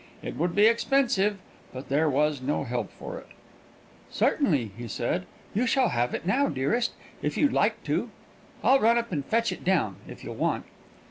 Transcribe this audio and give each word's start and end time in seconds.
It 0.23 0.35
would 0.35 0.55
be 0.55 0.65
expensive; 0.65 1.37
but 1.71 1.89
there 1.89 2.09
was 2.09 2.41
no 2.41 2.63
help 2.63 2.89
for 2.91 3.19
it. 3.19 3.27
"Certainly," 4.09 4.71
he 4.75 4.87
said, 4.87 5.27
"you 5.53 5.67
shall 5.67 5.89
have 5.89 6.15
it 6.15 6.25
now, 6.25 6.47
dearest, 6.49 6.93
if 7.21 7.37
you'd 7.37 7.53
like 7.53 7.83
to. 7.83 8.09
I'll 8.63 8.79
run 8.79 8.97
up 8.97 9.11
and 9.11 9.23
fetch 9.23 9.51
it 9.51 9.63
down, 9.63 9.97
if 10.07 10.23
you'll 10.23 10.33
wait." 10.33 10.63